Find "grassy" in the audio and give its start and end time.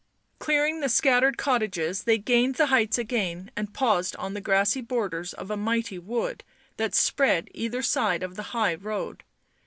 4.41-4.81